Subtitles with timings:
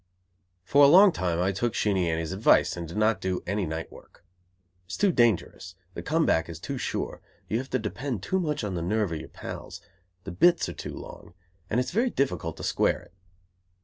[0.63, 3.91] _For a long time I took Sheenie Annie's advice and did not do any night
[3.91, 4.25] work.
[4.87, 8.39] It is too dangerous, the come back is too sure, you have to depend too
[8.39, 9.79] much on the nerve of your pals,
[10.23, 11.35] the "bits" are too long;
[11.69, 13.13] and it is very difficult to square it.